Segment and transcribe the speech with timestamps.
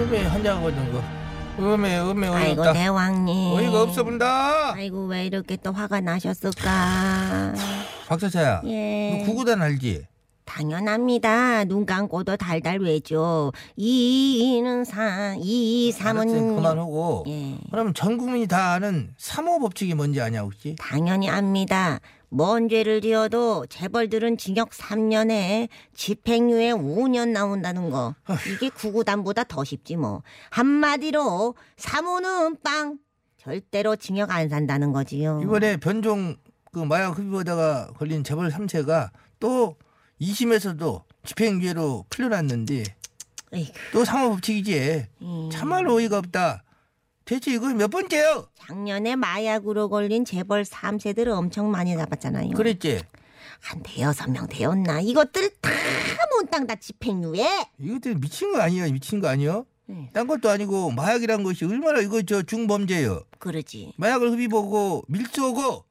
[0.00, 1.02] 음에 한장거든 거.
[1.58, 2.72] 음에 음에 아이고 어이없다.
[2.72, 3.52] 대왕님.
[3.52, 4.72] 어이가 없어 본다.
[4.72, 7.54] 아이고 왜 이렇게 또 화가 나셨을까?
[8.08, 8.62] 박사차야.
[8.66, 9.18] 예.
[9.18, 10.06] 너 구구단 알지?
[10.50, 11.64] 당연합니다.
[11.64, 13.52] 눈 감고도 달달 외죠.
[13.76, 17.24] 이는 사, 이 삼은 알았지, 그만하고.
[17.28, 17.56] 예.
[17.70, 20.74] 그러면 전 국민이 다 아는 삼호 법칙이 뭔지 아냐 혹시?
[20.78, 22.00] 당연히 압니다.
[22.28, 28.14] 뭔 죄를 지어도 재벌들은 징역 3년에 집행유예 5년 나온다는 거.
[28.52, 30.22] 이게 구구단보다 더 쉽지 뭐.
[30.50, 32.98] 한마디로 사모는 빵.
[33.38, 35.40] 절대로 징역 안 산다는 거지요.
[35.42, 36.36] 이번에 변종
[36.72, 39.76] 그 마약 흡입하다가 걸린 재벌 3세가 또
[40.20, 42.84] 2심에서도 집행유예로 풀려났는데
[43.52, 45.06] 에이구, 또 삼호 법칙이지.
[45.22, 45.48] 음.
[45.52, 46.62] 참말로 어이가 없다.
[47.24, 48.46] 대체 이거 몇 번째요?
[48.56, 52.50] 작년에 마약으로 걸린 재벌 3세들을 엄청 많이 잡았잖아요.
[52.50, 53.02] 그랬지.
[53.60, 55.00] 한 대여섯 명 되었나?
[55.00, 55.70] 이것들 다
[56.36, 57.66] 몬땅 다 집행유예.
[57.78, 58.86] 이것들 미친 거 아니야?
[58.86, 59.66] 미친 거 아니요?
[59.86, 60.10] 네.
[60.12, 63.24] 딴 것도 아니고 마약이란 것이 얼마나 이거 저 중범죄요.
[63.38, 63.94] 그러지.
[63.96, 65.84] 마약을 흡입하고 밀수하고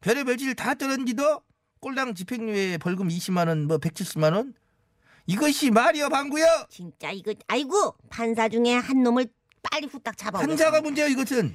[0.00, 1.42] 별의별 짓다 떠는지도
[1.82, 4.54] 꼴당 집행유예 벌금 20만 원, 뭐 170만 원?
[5.26, 6.66] 이것이 말이여 방구여?
[6.70, 9.26] 진짜 이거 아이고 판사 중에 한 놈을
[9.68, 10.38] 빨리 후딱 잡아.
[10.38, 11.52] 판사가 문제요 이것은.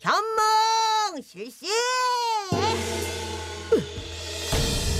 [0.00, 1.66] 현몽 실시.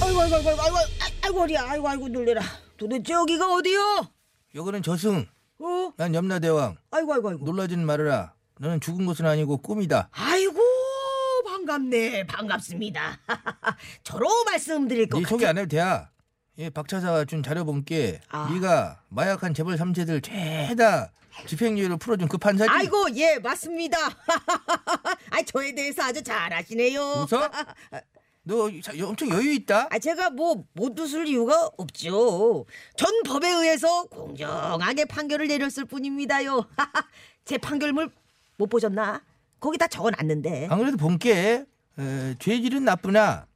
[0.03, 0.77] 아이고 아이고 아이고 아이고
[1.25, 2.41] 아이고 어리야 아이고 아이고 놀래라
[2.79, 4.09] 도대체 여기가 어디요?
[4.55, 5.27] 요거는 저승.
[5.59, 5.93] 어?
[5.99, 6.79] 난 염라대왕.
[6.91, 8.33] 아이고 아이고 아이고 놀라지는 말아라.
[8.59, 10.09] 너는 죽은 것은 아니고 꿈이다.
[10.13, 10.60] 아이고
[11.65, 13.19] 반갑네 반갑습니다
[14.03, 16.09] 저로 말씀드릴 것 네 같아 소개 안 해도 돼야.
[16.59, 18.51] 예, 박 차사가 준 자료 본게 아.
[18.53, 21.13] 네가 마약한 재벌 3세들 죄다
[21.47, 22.71] 집행유예로 풀어준 그 판사지.
[22.71, 23.97] 아이고 예 맞습니다
[25.31, 27.51] 아 저에 대해서 아주 잘 아시네요 웃어?
[28.43, 29.89] 너 자, 엄청 여유 있다.
[29.91, 32.65] 아 제가 뭐 못 웃을 이유가 없죠
[32.97, 36.67] 전 법에 의해서 공정하게 판결을 내렸을 뿐입니다요
[37.45, 38.11] 제 판결물
[38.57, 39.23] 못 보셨나?
[39.61, 41.65] 거기 다 적어놨는데 안 그래도 본게
[41.99, 43.47] 에, 죄질은 나쁘나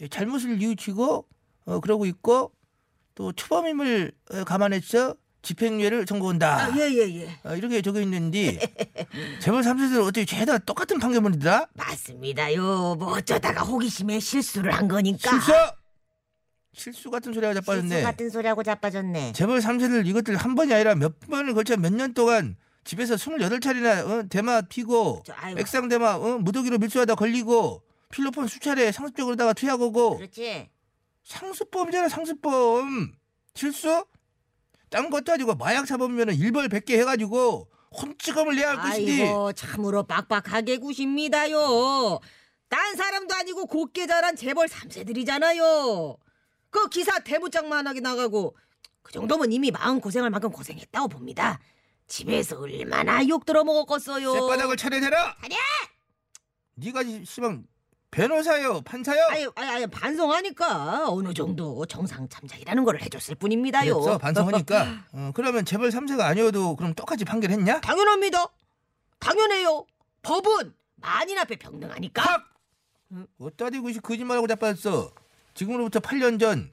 [0.00, 1.26] 예, 잘못을 뉘우치고
[1.66, 2.52] 어, 그러고 있고
[3.14, 6.66] 또 초범임을 어, 감안해서 집행유예를 선고한다.
[6.66, 7.38] 아, 예, 예, 예.
[7.44, 8.58] 어, 이렇게 적혀 있는데
[9.40, 11.68] 재벌 3세들 어떻게 죄다 똑같은 판결문이더라?
[11.74, 12.96] 맞습니다요.
[12.98, 15.30] 뭐 어쩌다가 호기심에 실수를 한 거니까.
[15.30, 15.52] 실수!
[16.74, 18.02] 실수 같은 실수 자빠졌네.
[18.02, 19.32] 같은 소리하고 자빠졌네.
[19.32, 22.56] 재벌 3세들 이것들 한 번이 아니라 몇 번을 걸쳐 몇 년 동안
[22.88, 25.60] 집에서 28차례나 어, 대마 피고 아이고.
[25.60, 30.70] 액상 대마 어, 무더기로 밀수하다 걸리고 필로폰 수차례 상습적으로다가 투약하고 그렇지.
[31.22, 33.12] 상습범이잖아 상습범
[33.54, 34.06] 실수?
[34.88, 40.78] 딴 것도 아니고 마약 잡으면 일벌 100개 해가지고 혼찌검을 내야 할 것이지 아이고 참으로 빡빡하게
[40.78, 42.20] 구십니다요.
[42.70, 46.16] 딴 사람도 아니고 곱게 자란 재벌 3세들이잖아요.
[46.70, 48.56] 그 기사 대문짝만하게 나가고
[49.02, 51.60] 그 정도면 이미 마음 고생할 만큼 고생했다고 봅니다.
[52.08, 54.32] 집에서 얼마나 욕 들어먹었겠어요.
[54.32, 55.56] 쌔바닥을 차려대라 차려!
[56.74, 57.64] 네가 이 씨방
[58.10, 63.94] 변호사요 판사요 아유, 아유, 아유, 반성하니까 어느 정도 정상 참작이라는 걸 해줬을 뿐입니다요.
[64.00, 67.80] 그랬어 반성하니까 어, 그러면 재벌 3세가 아니어도 그럼 똑같이 판결했냐?
[67.82, 68.46] 당연합니다.
[69.18, 69.84] 당연해요.
[70.22, 72.22] 법은 만인 앞에 병등하니까.
[72.22, 72.48] 팍!
[73.38, 75.12] 어따 대고 이 거짓말하고 자빠졌어
[75.54, 76.70] 지금으로부터 8년 전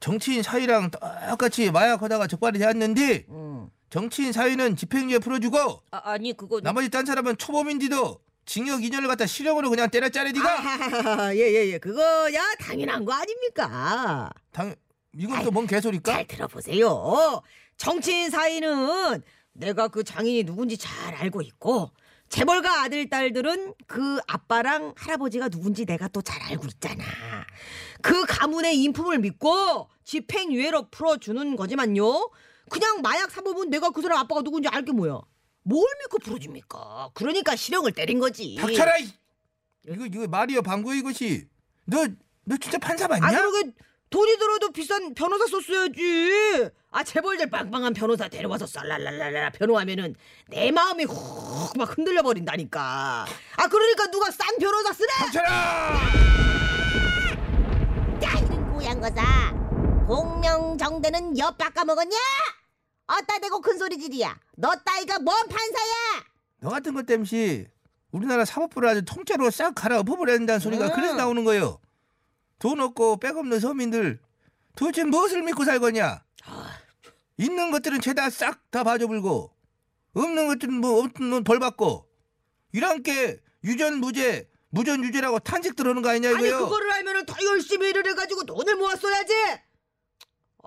[0.00, 3.45] 정치인 사위랑 똑같이 마약하다가 적발이 되었는데 응.
[3.90, 5.58] 정치인 사위는 집행유예 풀어주고
[5.92, 11.72] 아, 아니 그거 나머지 딴 사람은 초범인데도 징역 2년을 갖다 실형으로 그냥 때려짜래 니가 예예
[11.72, 14.30] 예 그거야 당연한 거 아닙니까?
[14.52, 14.74] 당
[15.18, 16.12] 이건 또 뭔 개소리까?
[16.12, 17.42] 잘 들어보세요.
[17.76, 19.22] 정치인 사이는
[19.52, 21.90] 내가 그 장인이 누군지 잘 알고 있고
[22.28, 27.02] 재벌가 아들 딸들은 그 아빠랑 할아버지가 누군지 내가 또 잘 알고 있잖아.
[28.02, 32.30] 그 가문의 인품을 믿고 집행유예로 풀어주는 거지만요.
[32.70, 35.20] 그냥 마약 사범은 내가 그 사람 아빠가 누군지 알게 뭐야.
[35.62, 37.10] 뭘 믿고 풀어줍니까?
[37.14, 38.56] 그러니까 실형을 때린 거지.
[38.60, 39.12] 닥쳐라 이-
[39.88, 41.48] 이거 이거 말이여 방구야 이것이
[41.84, 42.04] 너
[42.48, 43.26] 너 진짜 판사 맞냐?
[43.26, 43.72] 아 그러게
[44.08, 46.70] 돈이 들어도 비싼 변호사 썼어야지.
[46.92, 50.14] 아 재벌들 빵빵한 변호사 데려와서 쌀랄랄랄라 변호하면은
[50.48, 53.26] 내 마음이 훅 막 흔들려 버린다니까.
[53.56, 55.08] 아 그러니까 누가 싼 변호사 쓰래?
[55.18, 55.50] 닥쳐라
[58.22, 59.65] 야, 이런 고양 거사.
[60.06, 62.16] 공명정대는 엿 바꿔 먹었냐?
[63.08, 64.38] 어따 대고 큰 소리질이야.
[64.56, 66.24] 너 따위가 뭔 판사야?
[66.60, 67.66] 너 같은 것 땜시
[68.12, 70.92] 우리나라 사법부를 아주 통째로 싹 갈아 엎어버린다는 소리가 음.
[70.94, 71.80] 그래서 나오는 거예요.
[72.58, 74.20] 돈 없고 백 없는 서민들
[74.76, 76.22] 도대체 무엇을 믿고 살 거냐?
[77.38, 79.50] 있는 것들은 죄다 싹 다 봐줘불고
[80.14, 82.06] 없는 것들은 뭐 없는 벌 받고
[82.72, 86.64] 이런 게 유전 무죄 무전 유죄라고 탄식 들어오는 거 아니냐 아니 이거요?
[86.64, 89.34] 그거를 알면은 더 열심히 일을 해가지고 돈을 모았어야지.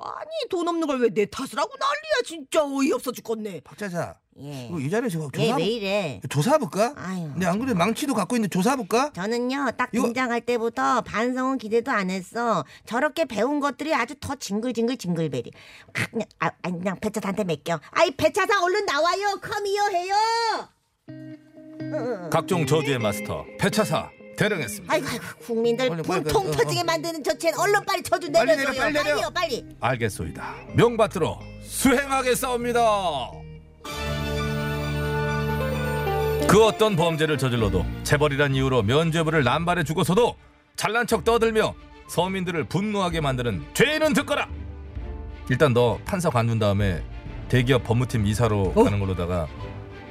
[0.02, 3.62] 아니 돈 없는 걸 왜 내 탓을 하고 난리야 진짜 어이없어 죽겠네.
[3.62, 4.68] 박 차사 예.
[4.68, 6.22] 이거 이 자리에서 얘 조사 왜 이래?
[6.30, 6.94] 조사해볼까?
[6.96, 7.30] 아유.
[7.34, 9.12] 근데 안 그래 망치도 갖고 있는데 조사해볼까?
[9.14, 12.64] 저는요 딱 이거- 등장할 때부터 반성은 기대도 안 했어.
[12.86, 15.52] 저렇게 배운 것들이 아주 더 징글징글 징글베리.
[15.94, 17.80] 아, 그냥 아, 아, 그냥 배차사한테 맡겨.
[17.92, 19.40] 아이 배차사 얼른 나와요.
[19.42, 20.16] 커미어 해요.
[22.32, 24.94] 각종 저주의 마스터 배차사 대령했습니다.
[24.94, 28.72] 아이고, 아이고 국민들 빨리, 빨리, 분통 빨리, 터지게 만드는 저체는 얼른 빨리 저주 빨리 내려줘요.
[28.72, 29.04] 내려, 빨리 내려.
[29.04, 29.66] 빨리요 빨리.
[29.82, 30.56] 알겠소이다.
[30.76, 32.80] 명받들어 수행하겠사옵니다.
[36.48, 40.36] 그 어떤 범죄를 저질러도 재벌이란 이유로 면죄부를 남발해 주고서도
[40.76, 41.76] 잘난 척 떠들며
[42.08, 44.48] 서민들을 분노하게 만드는 죄인은 듣거라.
[45.50, 47.04] 일단 너 판사 관둔 다음에
[47.50, 49.48] 대기업 법무팀 이사로 가는 걸로다가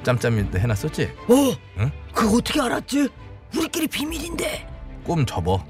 [0.03, 1.03] 짬짬이 해놨었지?
[1.27, 1.33] 어?
[1.79, 1.91] 응?
[2.13, 3.09] 그거 어떻게 알았지?
[3.55, 4.67] 우리끼리 비밀인데.
[5.03, 5.63] 꿈 접어.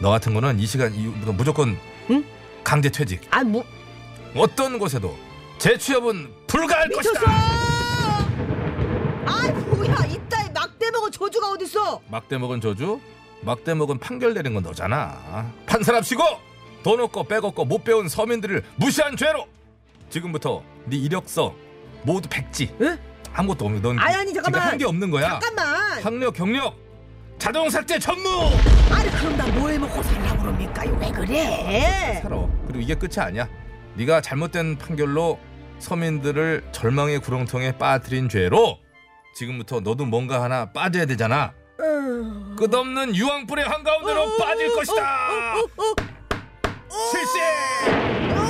[0.00, 1.76] 너 같은 거는 이 시간 이후부터 무조건
[2.10, 2.24] 응?
[2.62, 3.22] 강제 퇴직.
[3.30, 3.64] 아 뭐?
[4.36, 5.16] 어떤 곳에도
[5.58, 7.12] 재취업은 불가할 미쳤어!
[7.14, 7.32] 것이다.
[9.26, 12.00] 아 뭐야 이따위 막대 먹은 저주가 어딨어?
[12.08, 13.00] 막대 먹은 저주,
[13.40, 15.50] 막대 먹은 판결 내린 건 너잖아.
[15.66, 16.22] 판사랍시고
[16.82, 19.46] 돈 없고 백 없고 못 배운 서민들을 무시한 죄로
[20.10, 21.54] 지금부터 네 이력서
[22.02, 22.64] 모두 백지.
[22.82, 22.98] 에?
[23.32, 24.62] 아무것도 없는 넌 아니, 아니, 잠깐만.
[24.62, 25.40] 한게 없는 거야.
[25.40, 26.02] 잠깐만.
[26.02, 26.76] 학력 경력
[27.38, 28.28] 자동 삭제 전무.
[28.90, 30.82] 아니 그럼 나 뭐 해먹고 살라고 그럽니까?
[30.98, 32.20] 왜 그래?
[32.22, 32.36] 살아.
[32.66, 33.48] 그리고 이게 끝이 아니야.
[33.94, 35.38] 네가 잘못된 판결로
[35.78, 38.78] 서민들을 절망의 구렁텅이에 빠뜨린 죄로
[39.34, 41.52] 지금부터 너도 뭔가 하나 빠져야 되잖아.
[42.58, 45.54] 끝없는 유황불의 한가운데로 빠질 것이다.
[47.10, 48.46] 실시.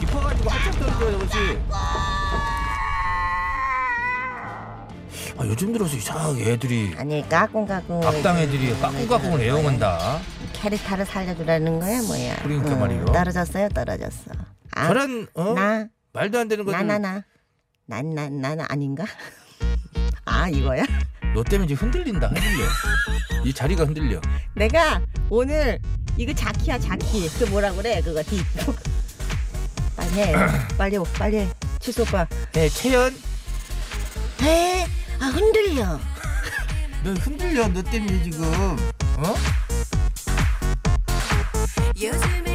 [0.00, 1.58] 깊어가지고 한참 떨어져요 이것이
[5.38, 8.02] 아, 요즘 들어서 이상하게 애들이 아니 까꿍까꿍.
[8.04, 10.20] 악당 애들이 까꿍까꿍을 애용한다
[10.54, 12.36] 캐릭터를 살려주라는 거야 뭐야?
[12.42, 13.04] 그러니까 말이요.
[13.06, 14.32] 떨어졌어요 떨어졌어.
[14.74, 15.52] 아, 저런 어?
[15.54, 17.22] 나 말도 안 되는 것들 나나 나.
[17.86, 19.04] 난난 나는 아닌가?
[20.26, 20.84] 아 이거야?
[21.34, 24.20] 너 때문에 지금 흔들린다 흔들려 이 자리가 흔들려
[24.56, 25.00] 내가
[25.30, 25.78] 오늘
[26.16, 28.42] 이거 자키야 자키 그 뭐라 그래 그거 디
[29.96, 30.32] 빨리 해
[30.76, 31.48] 빨리 해, 빨리 해
[31.78, 33.14] 칠수 오빠 네 채연
[34.42, 34.86] 에
[35.20, 35.98] 아 흔들려.
[37.04, 37.68] 너 흔들려.
[37.68, 38.44] 너 때문에 지금.
[39.16, 39.34] 어?
[42.00, 42.47] 요즘에